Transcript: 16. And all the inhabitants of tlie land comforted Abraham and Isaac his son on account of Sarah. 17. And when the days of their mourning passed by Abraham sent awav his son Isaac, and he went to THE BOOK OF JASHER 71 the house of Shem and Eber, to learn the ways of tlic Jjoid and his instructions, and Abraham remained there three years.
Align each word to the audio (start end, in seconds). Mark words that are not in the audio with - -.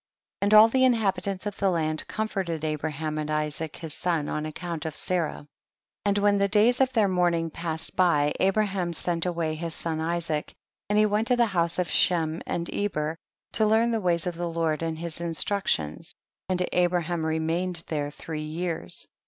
16. 0.41 0.47
And 0.47 0.53
all 0.55 0.67
the 0.67 0.83
inhabitants 0.83 1.45
of 1.45 1.55
tlie 1.55 1.73
land 1.73 2.07
comforted 2.07 2.65
Abraham 2.65 3.19
and 3.19 3.29
Isaac 3.29 3.75
his 3.75 3.93
son 3.93 4.29
on 4.29 4.47
account 4.47 4.83
of 4.83 4.95
Sarah. 4.97 5.45
17. 6.07 6.07
And 6.07 6.17
when 6.17 6.37
the 6.39 6.47
days 6.47 6.81
of 6.81 6.91
their 6.93 7.07
mourning 7.07 7.51
passed 7.51 7.95
by 7.95 8.33
Abraham 8.39 8.93
sent 8.93 9.25
awav 9.25 9.55
his 9.57 9.75
son 9.75 9.99
Isaac, 10.01 10.53
and 10.89 10.97
he 10.97 11.05
went 11.05 11.27
to 11.27 11.35
THE 11.35 11.43
BOOK 11.43 11.49
OF 11.49 11.53
JASHER 11.53 11.83
71 11.83 11.85
the 11.85 11.85
house 11.85 11.87
of 11.87 11.93
Shem 11.93 12.41
and 12.47 12.69
Eber, 12.73 13.15
to 13.51 13.65
learn 13.67 13.91
the 13.91 14.01
ways 14.01 14.25
of 14.25 14.37
tlic 14.37 14.55
Jjoid 14.55 14.81
and 14.81 14.97
his 14.97 15.21
instructions, 15.21 16.15
and 16.49 16.67
Abraham 16.73 17.23
remained 17.23 17.83
there 17.85 18.09
three 18.09 18.41
years. 18.41 19.05